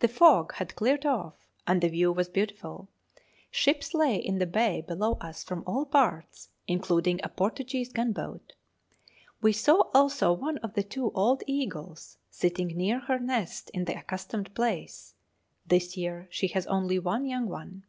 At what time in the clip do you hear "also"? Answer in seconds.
9.94-10.30